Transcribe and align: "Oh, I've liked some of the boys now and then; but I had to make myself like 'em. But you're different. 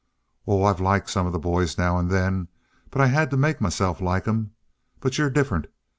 "Oh, 0.47 0.63
I've 0.63 0.79
liked 0.79 1.11
some 1.11 1.27
of 1.27 1.31
the 1.31 1.37
boys 1.37 1.77
now 1.77 1.99
and 1.99 2.09
then; 2.09 2.47
but 2.89 3.01
I 3.01 3.05
had 3.05 3.29
to 3.29 3.37
make 3.37 3.61
myself 3.61 4.01
like 4.01 4.27
'em. 4.27 4.49
But 4.99 5.19
you're 5.19 5.29
different. 5.29 5.67